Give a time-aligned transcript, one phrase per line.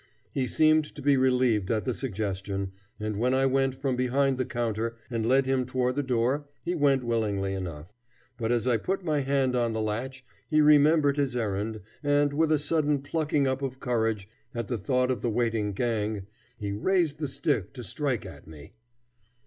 [0.33, 4.45] He seemed to be relieved at the suggestion, and when I went from behind the
[4.47, 7.93] counter and led him toward the door, he went willingly enough.
[8.35, 12.51] But as I put my hand on the latch he remembered his errand, and, with
[12.51, 16.25] a sudden plucking up of courage at the thought of the waiting gang,
[16.57, 18.73] he raised the stick to strike at me.